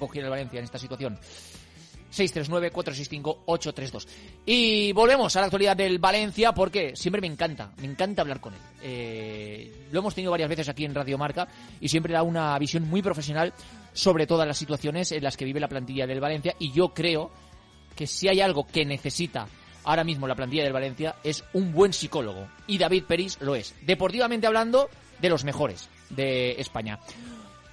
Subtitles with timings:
[0.00, 1.16] cogiera el Valencia en esta situación.
[2.12, 4.06] 639-465-832.
[4.44, 8.54] Y volvemos a la actualidad del Valencia porque siempre me encanta, me encanta hablar con
[8.54, 8.60] él.
[8.82, 11.46] Eh, lo hemos tenido varias veces aquí en Radio Marca
[11.80, 13.52] y siempre da una visión muy profesional
[13.92, 17.30] sobre todas las situaciones en las que vive la plantilla del Valencia y yo creo
[17.94, 19.46] que si hay algo que necesita
[19.84, 23.74] ahora mismo la plantilla del Valencia es un buen psicólogo y David Peris lo es.
[23.82, 24.88] Deportivamente hablando,
[25.20, 26.98] de los mejores de España.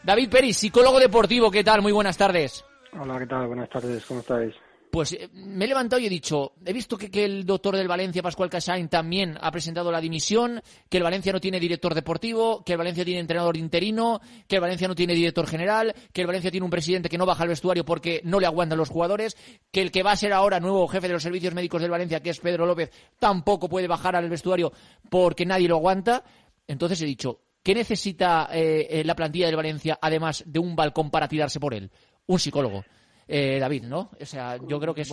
[0.07, 1.81] David Peris, psicólogo deportivo, ¿qué tal?
[1.81, 2.63] Muy buenas tardes.
[2.97, 3.45] Hola, ¿qué tal?
[3.47, 4.55] Buenas tardes, ¿cómo estáis?
[4.89, 8.23] Pues eh, me he levantado y he dicho, he visto que, el doctor del Valencia,
[8.23, 12.71] Pascual Casain, también ha presentado la dimisión, que el Valencia no tiene director deportivo, que
[12.71, 16.51] el Valencia tiene entrenador interino, que el Valencia no tiene director general, que el Valencia
[16.51, 19.35] tiene un presidente que no baja al vestuario porque no le aguantan los jugadores,
[19.73, 22.21] que el que va a ser ahora nuevo jefe de los servicios médicos del Valencia,
[22.21, 24.71] que es Pedro López, tampoco puede bajar al vestuario
[25.09, 26.23] porque nadie lo aguanta.
[26.65, 31.11] Entonces he dicho, ¿qué necesita eh, eh, la plantilla del Valencia además de un balcón
[31.11, 31.91] para tirarse por él?
[32.27, 32.85] Un psicólogo
[33.27, 34.09] eh, David, ¿no?
[34.21, 35.03] O sea, yo creo que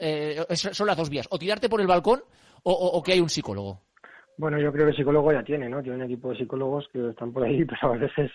[0.00, 2.20] eh, son las dos vías, o tirarte por el balcón
[2.62, 3.80] o, que hay un psicólogo.
[4.36, 5.80] Bueno, yo creo que el psicólogo ya tiene, ¿no?
[5.80, 8.30] Tiene un equipo de psicólogos que están por ahí, pero a veces,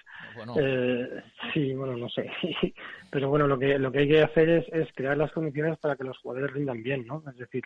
[0.57, 1.21] eh,
[1.53, 2.27] sí, bueno, no sé.
[3.11, 5.95] pero bueno, lo que lo que hay que hacer es, es crear las condiciones para
[5.95, 7.23] que los jugadores rindan bien, ¿no?
[7.29, 7.63] Es decir,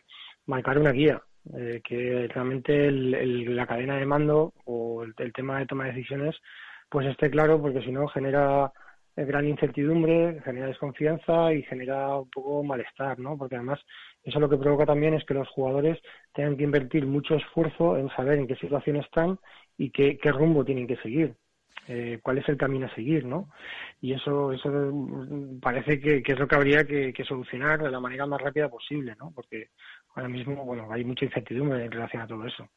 [0.47, 1.21] marcar una guía,
[1.55, 6.35] eh, que realmente el, la cadena de mando o el, tema de toma de decisiones,
[6.89, 8.71] pues esté claro, porque si no genera
[9.15, 13.37] gran incertidumbre, genera desconfianza y genera un poco malestar, ¿no?
[13.37, 13.79] Porque además
[14.23, 15.99] eso lo que provoca también es que los jugadores
[16.33, 19.37] tengan que invertir mucho esfuerzo en saber en qué situación están
[19.77, 21.35] y qué, rumbo tienen que seguir.
[21.89, 23.49] Eh, cuál es el camino a seguir, ¿no?
[23.99, 24.71] Y eso, eso
[25.61, 29.15] parece que, es lo que habría que, que, solucionar de la manera más rápida posible,
[29.19, 29.33] ¿no?
[29.35, 29.67] Porque
[30.13, 32.67] ahora mismo, bueno, hay mucha incertidumbre en relación a todo eso.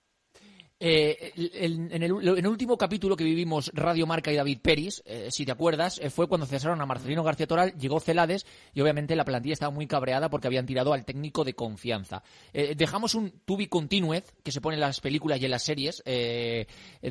[0.78, 5.52] Eh, en, el, último capítulo que vivimos Radio Marca y David Peris, eh, si te
[5.52, 9.54] acuerdas, eh, fue cuando cesaron a Marcelino García Toral, llegó Celades y obviamente la plantilla
[9.54, 12.22] estaba muy cabreada porque habían tirado al técnico de confianza.
[12.52, 16.66] dejamos un tubi continuez que se pone en las películas y en las series de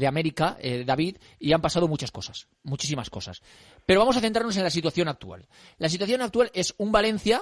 [0.08, 3.42] América, David, y han pasado muchas cosas, muchísimas cosas.
[3.86, 5.48] Pero vamos a centrarnos en la situación actual.
[5.80, 7.42] La situación actual es un Valencia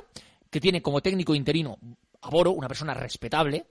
[0.49, 1.77] que tiene como técnico interino
[2.23, 3.65] a Boro, una persona respetable,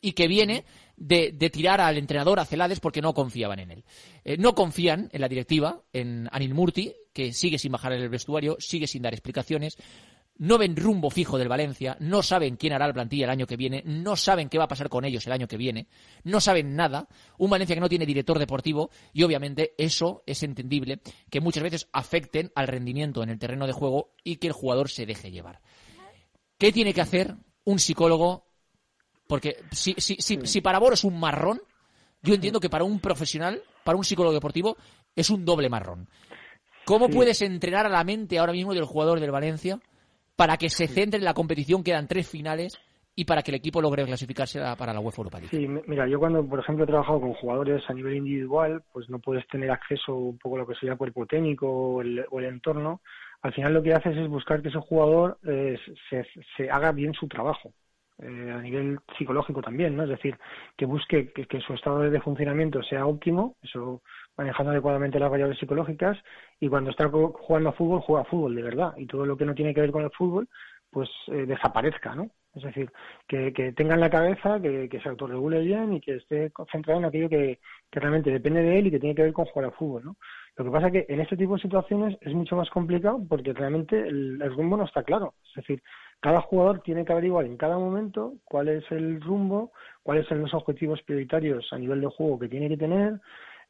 [0.00, 0.64] y que viene
[0.96, 3.84] de, tirar al entrenador a Celades porque no confiaban en él.
[4.24, 8.56] Eh, no confían en la directiva, en Anil Murti, que sigue sin bajar el vestuario,
[8.58, 9.78] sigue sin dar explicaciones.
[10.38, 13.56] No ven rumbo fijo del Valencia, no saben quién hará la plantilla el año que
[13.56, 15.86] viene, no saben qué va a pasar con ellos el año que viene,
[16.24, 17.06] no saben nada.
[17.38, 21.88] Un Valencia que no tiene director deportivo y obviamente eso es entendible que muchas veces
[21.92, 25.60] afecten al rendimiento en el terreno de juego y que el jugador se deje llevar.
[26.62, 27.34] ¿Qué tiene que hacer
[27.64, 28.44] un psicólogo
[29.26, 31.60] porque si, si, si, si para Boro es un marrón,
[32.22, 34.76] yo entiendo que para un profesional, para un psicólogo deportivo,
[35.16, 36.06] es un doble marrón.
[36.84, 39.80] ¿Cómo puedes entrenar a la mente ahora mismo del jugador del Valencia
[40.36, 41.82] para que se centre en la competición?
[41.82, 42.78] Quedan tres finales
[43.14, 45.56] y para que el equipo logre clasificarse para la UEFA Europa League.
[45.56, 49.18] Sí, mira, yo cuando, por ejemplo, he trabajado con jugadores a nivel individual, pues no
[49.18, 53.00] puedes tener acceso un poco a lo que sería cuerpo técnico o el, entorno.
[53.42, 55.78] Al final lo que haces es buscar que ese jugador eh,
[56.56, 57.72] se haga bien su trabajo.
[58.18, 60.04] Eh, a nivel psicológico también, ¿no?
[60.04, 60.38] Es decir,
[60.76, 64.02] que busque que, su estado de funcionamiento sea óptimo, eso
[64.36, 66.16] manejando adecuadamente las variables psicológicas,
[66.60, 69.44] y cuando está jugando a fútbol, juega a fútbol de verdad, y todo lo que
[69.44, 70.48] no tiene que ver con el fútbol,
[70.90, 72.30] pues eh, desaparezca, ¿no?
[72.54, 72.92] Es decir,
[73.26, 77.00] que, que tenga en la cabeza, que, que se autorregule bien y que esté concentrado
[77.00, 77.58] en aquello que,
[77.90, 80.16] que realmente depende de él y que tiene que ver con jugar a fútbol, ¿no?
[80.56, 83.52] Lo que pasa es que en este tipo de situaciones es mucho más complicado porque
[83.52, 85.34] realmente el, rumbo no está claro.
[85.48, 85.82] Es decir,
[86.20, 90.52] cada jugador tiene que averiguar en cada momento cuál es el rumbo, cuáles son los
[90.52, 93.18] objetivos prioritarios a nivel de juego que tiene que tener,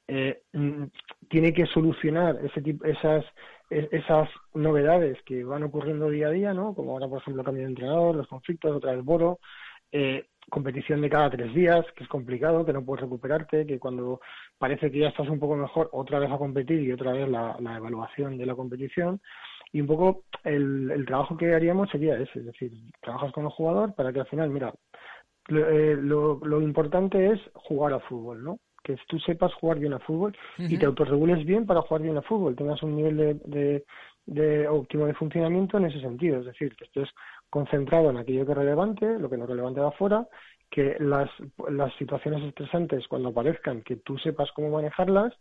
[0.08, 0.84] eh, mm,
[1.28, 3.24] tiene que solucionar ese tipo, esas,
[3.70, 6.74] esas novedades que van ocurriendo día a día, ¿no?
[6.74, 9.38] Como ahora, por ejemplo, el cambio de entrenador, los conflictos, otra vez Boro,
[9.92, 14.20] eh, competición de cada tres días, que es complicado, que no puedes recuperarte, que cuando
[14.58, 17.76] parece que ya estás un poco mejor, otra vez a competir y otra vez la
[17.76, 19.20] evaluación de la competición.
[19.72, 23.50] Y un poco el, el trabajo que haríamos sería ese, es decir, trabajas con el
[23.50, 24.72] jugador para que al final, mira,
[25.48, 28.58] lo, eh, lo, importante es jugar a fútbol, ¿no?
[28.84, 32.22] Que tú sepas jugar bien a fútbol y te autorregules bien para jugar bien a
[32.22, 33.84] fútbol, tengas un nivel de, de,
[34.26, 37.08] de óptimo de funcionamiento en ese sentido, es decir, que estés
[37.52, 40.26] concentrado en aquello que es relevante, lo que no es relevante de afuera,
[40.70, 41.28] que las,
[41.68, 45.34] las situaciones estresantes cuando aparezcan, que tú sepas cómo manejarlas,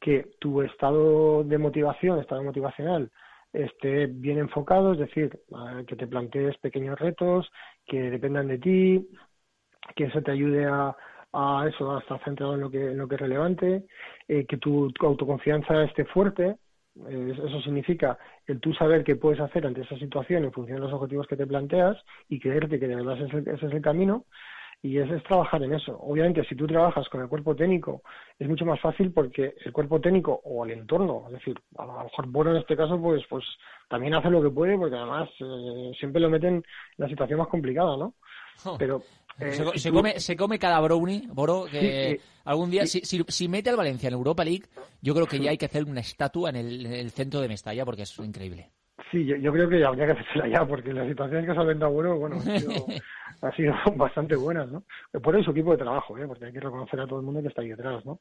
[0.00, 3.10] que tu estado de motivación, estado motivacional,
[3.52, 5.38] esté bien enfocado, es decir,
[5.86, 7.46] que te plantees pequeños retos
[7.84, 9.08] que dependan de ti,
[9.94, 10.96] que eso te ayude a,
[11.34, 13.84] a eso, a estar centrado en lo que, en lo que es relevante,
[14.28, 16.56] eh, que tu, autoconfianza esté fuerte,
[16.96, 20.92] eso significa el tú saber qué puedes hacer ante esa situación en función de los
[20.92, 21.96] objetivos que te planteas
[22.28, 24.24] y creerte que de verdad ese es el camino
[24.84, 25.98] y es, es, trabajar en eso.
[25.98, 28.02] Obviamente, si tú trabajas con el cuerpo técnico,
[28.38, 32.04] es mucho más fácil porque el cuerpo técnico o el entorno, es decir, a lo
[32.04, 33.44] mejor Boro en este caso, pues, pues
[33.88, 36.64] también hace lo que puede, porque además eh, siempre lo meten en
[36.98, 38.12] la situación más complicada, ¿no?
[38.64, 38.76] Oh.
[38.78, 39.02] Pero
[39.40, 43.48] eh, se, se, come, se come cada brownie, Boro, que algún día, si, si, si,
[43.48, 44.64] mete al Valencia en Europa League,
[45.02, 47.48] yo creo que ya hay que hacer una estatua en el, en el centro de
[47.48, 48.70] Mestalla porque es increíble.
[49.10, 51.88] Sí, yo, yo, creo que habría que hacerla ya, porque la situación que se ha
[51.88, 52.72] bueno, bueno, ha sido,
[53.42, 54.84] ha sido bastante buenas, ¿no?
[55.20, 56.26] Por su equipo de trabajo, ¿eh?
[56.26, 58.20] porque hay que reconocer a todo el mundo que está ahí detrás, ¿no?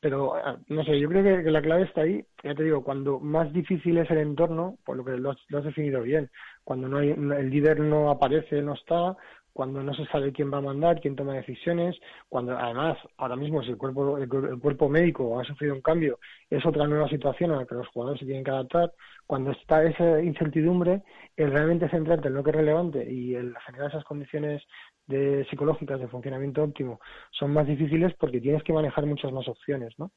[0.00, 0.34] Pero,
[0.68, 3.52] no sé, yo creo que, que la clave está ahí, ya te digo, cuando más
[3.52, 6.30] difícil es el entorno, por lo que lo has, lo has definido bien,
[6.64, 9.16] cuando no hay, el líder no aparece, no está,
[9.54, 11.96] cuando no se sabe quién va a mandar, quién toma decisiones,
[12.28, 16.18] cuando además ahora mismo si el cuerpo el, el, cuerpo médico ha sufrido un cambio,
[16.50, 18.92] es otra nueva situación a la que los jugadores se tienen que adaptar,
[19.26, 21.02] cuando está esa incertidumbre,
[21.36, 24.60] el realmente centrarte en lo que es relevante y el generar esas condiciones
[25.06, 26.98] de psicológicas de funcionamiento óptimo
[27.30, 30.10] son más difíciles porque tienes que manejar muchas más opciones, ¿no?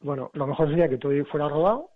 [0.00, 1.90] Bueno, lo mejor sería que todo fuera rodado,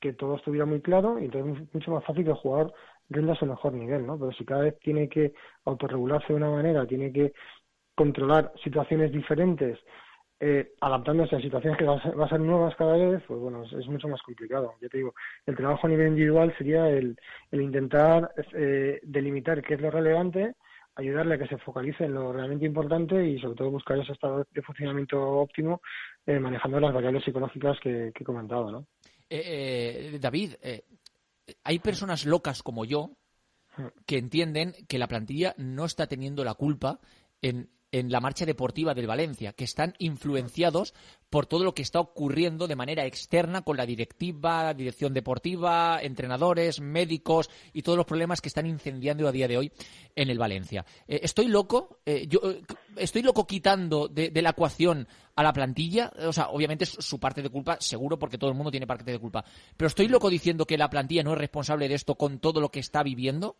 [0.00, 2.74] que todo estuviera muy claro y entonces es mucho más fácil que el jugador
[3.08, 4.18] rinda su mejor nivel, ¿no?
[4.18, 5.32] Pero si cada vez tiene que
[5.64, 7.32] autorregularse de una manera, tiene que
[7.94, 9.78] controlar situaciones diferentes,
[10.40, 14.08] eh, adaptándose a situaciones que va a, ser, nuevas cada vez, pues bueno, es, mucho
[14.08, 14.74] más complicado.
[14.80, 15.14] Yo te digo,
[15.46, 17.16] el trabajo a nivel individual sería el,
[17.52, 20.54] el intentar eh, delimitar qué es lo relevante,
[20.96, 24.44] ayudarle a que se focalice en lo realmente importante y sobre todo buscar ese estado
[24.50, 25.80] de funcionamiento óptimo
[26.26, 28.86] eh, manejando las variables psicológicas que, he comentado, ¿no?
[29.30, 30.54] Eh, David,
[31.64, 33.16] hay personas locas como yo
[34.06, 37.00] que entienden que la plantilla no está teniendo la culpa
[37.40, 40.94] en, en, la marcha deportiva del Valencia, que están influenciados
[41.30, 46.80] por todo lo que está ocurriendo de manera externa con la directiva, dirección deportiva, entrenadores,
[46.80, 49.72] médicos y todos los problemas que están incendiando a día de hoy
[50.14, 50.84] en el Valencia.
[51.06, 52.62] Eh, estoy loco, eh, yo eh,
[52.96, 57.18] estoy loco quitando de, de, la ecuación a la plantilla, o sea, obviamente es su
[57.18, 59.44] parte de culpa, seguro, porque todo el mundo tiene parte de culpa.
[59.76, 62.70] Pero estoy loco diciendo que la plantilla no es responsable de esto con todo lo
[62.70, 63.56] que está viviendo.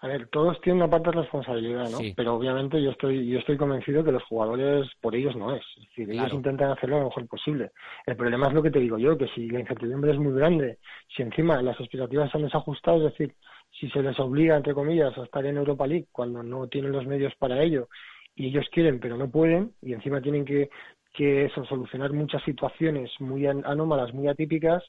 [0.00, 1.98] A ver, todos tienen una parte de responsabilidad, ¿no?
[1.98, 2.14] Sí.
[2.16, 5.64] Pero obviamente yo estoy, yo estoy convencido que los jugadores por ellos no es.
[5.76, 6.20] Es decir, claro.
[6.20, 7.72] ellos intentan hacerlo lo mejor posible.
[8.06, 10.78] El problema es lo que te digo yo, que si la incertidumbre es muy grande,
[11.16, 13.34] si encima las expectativas están desajustadas, es decir,
[13.72, 17.06] si se les obliga, entre comillas, a estar en Europa League cuando no tienen los
[17.06, 17.88] medios para ello
[18.34, 20.70] y ellos quieren pero no pueden y encima tienen que,
[21.12, 24.84] que eso, solucionar muchas situaciones muy anómalas, muy atípicas,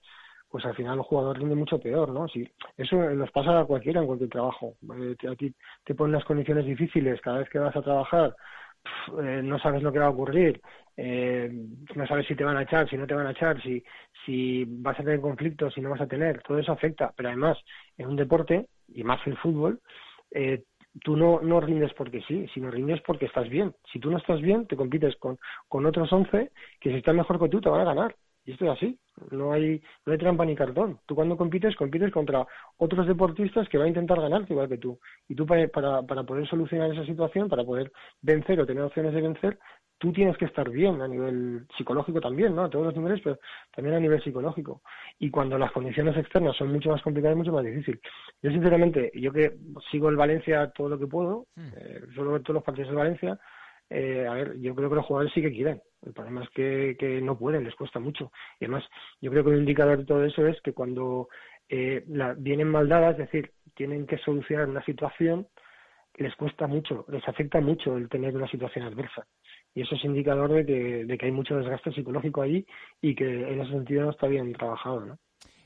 [0.49, 2.27] pues al final el jugador rinde mucho peor, ¿no?
[2.27, 4.75] Si eso nos pasa a cualquiera en cualquier trabajo.
[4.97, 5.53] Eh, a ti
[5.83, 8.35] te ponen las condiciones difíciles cada vez que vas a trabajar,
[9.21, 10.61] eh, no sabes lo que va a ocurrir,
[10.97, 11.49] eh,
[11.95, 13.83] no sabes si te van a echar, si no te van a echar, si,
[14.25, 17.13] si vas a tener conflictos, si no vas a tener, todo eso afecta.
[17.15, 17.57] Pero además,
[17.97, 19.79] en un deporte, y más el fútbol,
[20.31, 20.63] eh,
[21.03, 23.73] tú no, no rindes porque sí, sino rindes porque estás bien.
[23.91, 25.37] Si tú no estás bien, te compites con,
[25.67, 28.15] con otros 11 que si están mejor que tú te van a ganar.
[28.49, 28.99] Y esto es así,
[29.29, 30.97] no hay, no hay trampa ni cartón.
[31.05, 32.47] Tú cuando compites, compites contra
[32.77, 34.99] otros deportistas que van a intentar ganarte igual que tú.
[35.27, 37.91] Y tú para, para, para poder solucionar esa situación, para poder
[38.23, 39.59] vencer o tener opciones de vencer,
[39.99, 42.63] tú tienes que estar bien a nivel psicológico también, ¿no?
[42.63, 43.37] A todos los niveles, pero
[43.71, 44.81] también a nivel psicológico.
[45.19, 48.01] Y cuando las condiciones externas son mucho más complicadas, mucho más difícil.
[48.41, 49.57] Yo, sinceramente, yo que
[49.91, 53.39] sigo el Valencia todo lo que puedo, eh, suelo ver todos los partidos de Valencia,
[53.89, 55.81] eh, a ver, yo creo que los jugadores sí que quieren.
[56.05, 58.31] El problema es que, que no pueden, les cuesta mucho.
[58.59, 58.83] Y además,
[59.21, 61.27] yo creo que un indicador de todo eso es que cuando
[61.67, 65.47] eh, la, vienen mal dadas, es decir, tienen que solucionar una situación,
[66.17, 69.25] les cuesta mucho, les afecta mucho el tener una situación adversa.
[69.73, 72.65] Y eso es indicador de que, de que hay mucho desgaste psicológico ahí
[73.01, 75.19] y que en ese sentido no está bien trabajado, ¿no?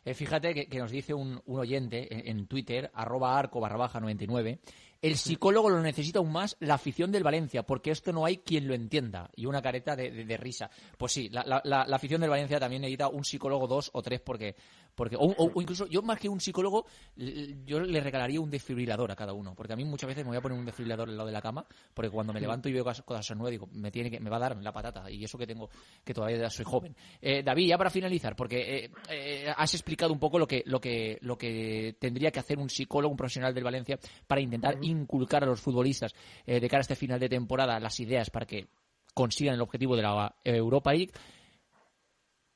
[0.05, 3.77] Eh, fíjate que, que, nos dice un, un oyente en, en, Twitter, arroba arco barra
[3.77, 4.59] baja 99,
[5.03, 8.69] el psicólogo lo necesita aún más la afición del Valencia, porque esto no hay quien
[8.69, 9.29] lo entienda.
[9.35, 10.71] Y una careta de, de, de risa.
[10.97, 14.21] Pues sí, la, la, la, afición del Valencia también necesita un psicólogo dos o tres,
[14.21, 14.55] porque,
[14.95, 16.85] porque o, o, o, incluso yo más que un psicólogo,
[17.17, 20.37] yo le regalaría un desfibrilador a cada uno, porque a mí muchas veces me voy
[20.37, 22.85] a poner un desfibrilador al lado de la cama, porque cuando me levanto y veo
[22.85, 25.45] cosas nuevas, digo, me tiene que, me va a dar la patata, y eso que
[25.45, 25.69] tengo,
[26.01, 26.95] que todavía soy joven.
[27.21, 30.79] Eh, David, ya para finalizar, porque eh, eh, has explicado un poco lo que, lo
[30.79, 35.43] que, lo que tendría que hacer un psicólogo, un profesional del Valencia, para intentar inculcar
[35.43, 36.13] a los futbolistas
[36.45, 38.67] eh, de cara a este final de temporada las ideas para que
[39.13, 41.11] consigan el objetivo de la Europa League.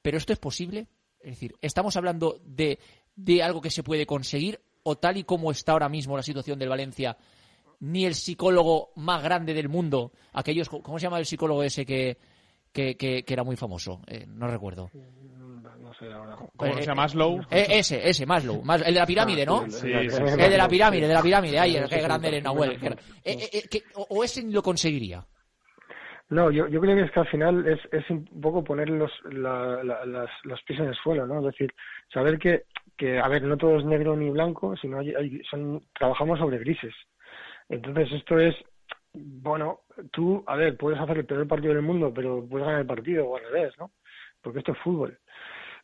[0.02, 0.88] Pero esto es posible.
[1.20, 2.80] Es decir, estamos hablando de,
[3.16, 6.58] de algo que se puede conseguir o tal y como está ahora mismo la situación
[6.58, 7.18] del Valencia,
[7.82, 12.18] ni el psicólogo más grande del mundo, aquellos, ¿cómo se llama el psicólogo ese que,
[12.72, 14.02] que, que, era muy famoso?
[14.08, 14.90] Eh, no recuerdo.
[16.00, 16.36] Sé ahora.
[16.56, 17.40] ¿Cómo Eh, se llama Maslow?
[17.52, 18.62] Eh, ese, ese, Maslow.
[18.64, 19.62] Mas- el de la pirámide, ¿no?
[19.66, 20.42] Ah, Sí, el- sí, el- sí.
[20.44, 21.60] El de la pirámide, de la pirámide.
[21.60, 22.72] Ay, qué grande eres, Nahuel.
[22.72, 25.24] eh, eh, eh, o, ese lo conseguiría.
[26.30, 29.12] No, yo, yo creo que es que al final es, es un poco poner los,
[29.32, 31.40] la- la- las, los pies en el suelo, ¿no?
[31.40, 31.74] Es decir,
[32.14, 32.64] saber que,
[32.98, 36.58] que a ver, no todo es negro ni blanco, sino hay, hay- son, trabajamos sobre
[36.60, 36.94] grises.
[37.70, 38.56] Entonces esto es,
[39.14, 42.88] bueno, tú, a ver, puedes hacer el peor partido del mundo, pero puedes ganar el
[42.88, 43.92] partido o al revés, ¿no?
[44.42, 45.18] Porque esto es fútbol.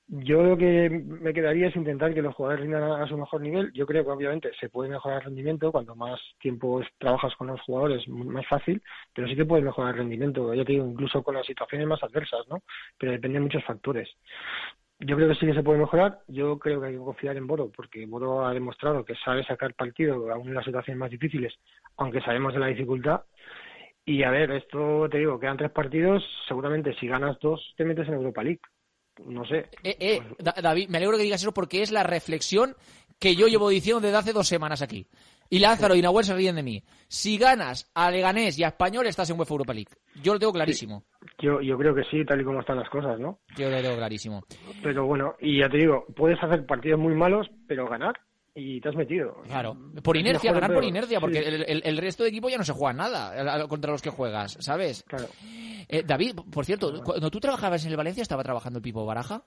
[0.07, 3.71] Yo lo que me quedaría es intentar que los jugadores rindan a, su mejor nivel.
[3.73, 7.61] Yo creo que obviamente se puede mejorar el rendimiento cuanto más tiempo trabajas con los
[7.61, 8.81] jugadores, más fácil,
[9.13, 12.03] pero sí que puedes mejorar el rendimiento, ya te digo, incluso con las situaciones más
[12.03, 12.63] adversas, ¿no?
[12.97, 14.09] Pero depende de muchos factores.
[14.99, 16.19] Yo creo que sí que se puede mejorar.
[16.27, 19.73] Yo creo que hay que confiar en Boro, porque Boro ha demostrado que sabe sacar
[19.73, 21.53] partido aún en las situaciones más difíciles,
[21.97, 23.21] aunque sabemos de la dificultad.
[24.05, 26.23] Y a ver, esto te digo, quedan tres partidos.
[26.47, 28.61] Seguramente si ganas dos, te metes en Europa League.
[29.25, 29.69] No sé.
[29.83, 32.75] Eh, eh, Pues- Da- David, me alegro que digas eso porque es la reflexión
[33.19, 35.07] que yo llevo diciendo desde hace dos semanas aquí.
[35.49, 36.83] Y Lázaro y Nahuel se ríen de mí.
[37.07, 39.91] Si ganas a Leganés y a Español, estás en UEFA Europa League.
[40.23, 41.03] Yo lo tengo clarísimo.
[41.39, 43.39] Yo, yo creo que sí, tal y como están las cosas, ¿no?
[43.55, 44.43] Yo lo tengo clarísimo.
[44.81, 48.15] Pero bueno, y ya te digo, puedes hacer partidos muy malos, pero ganar
[48.55, 49.41] y te has metido.
[49.47, 49.77] Claro.
[50.03, 52.63] Por inercia, ganar por inercia, porque sí, el, el- el resto de equipo ya no
[52.63, 55.03] se juega nada contra los que juegas, ¿sabes?
[55.07, 55.27] Claro.
[55.93, 59.45] Eh, David, por cierto, cuando tú trabajabas en el Valencia, ¿estaba trabajando el Pipo Baraja?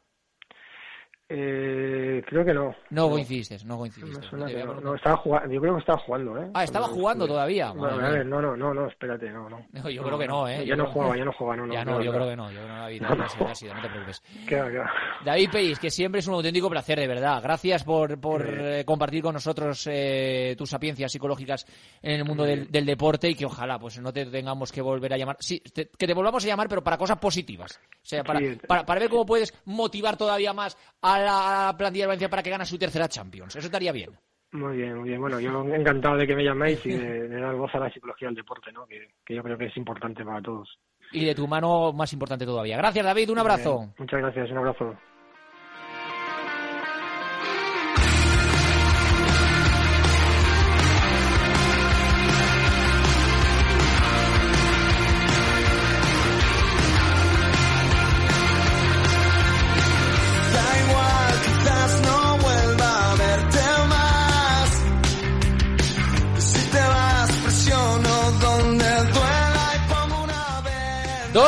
[1.29, 2.73] Eh, creo que no.
[2.91, 4.29] No coincidiste, no coincidiste.
[4.37, 6.51] no, estaba jugando, yo creo que estaba jugando, ¿eh?
[6.55, 7.69] Ah, estaba jugando todavía.
[7.75, 9.91] No, Madre a ver, no, no, no, no, espérate, no, no.
[9.91, 10.59] Yo creo que no, ¿eh?
[10.59, 11.75] Ya Yo no jugaba, ya no jugaba, no, no.
[11.75, 12.51] Ya no, yo creo que no.
[12.53, 13.03] Yo creo que no, David.
[13.03, 14.23] No, sido, no te preocupes.
[14.49, 14.91] Queda, queda.
[15.25, 17.43] David Peris, que siempre es un auténtico placer, de verdad.
[17.43, 21.67] Gracias por, por eh, compartir con nosotros eh, tus sapiencias psicológicas
[22.03, 25.13] en el mundo del, del deporte y que ojalá pues no te tengamos que volver
[25.13, 25.37] a llamar.
[25.41, 27.81] Sí, te- que te volvamos a llamar, pero para cosas positivas.
[27.97, 28.59] O sea, para, Sí.
[28.69, 32.51] para, para ver cómo puedes motivar todavía más a la plantilla de Valencia para que
[32.51, 33.57] gane su tercera Champions.
[33.57, 34.11] Eso estaría bien.
[34.53, 35.21] Muy bien, muy bien.
[35.21, 38.29] Bueno, yo encantado de que me llaméis y de, de dar voz a la psicología
[38.29, 38.87] del deporte, ¿no?
[38.87, 40.79] Que, que yo creo que es importante para todos.
[41.13, 42.77] Y de tu mano, más importante todavía.
[42.77, 43.31] Gracias, David.
[43.31, 43.93] Un abrazo.
[43.99, 44.97] Muchas gracias, un abrazo.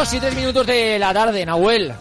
[0.08, 1.94] 7 minutos de la tarde, Nahuel.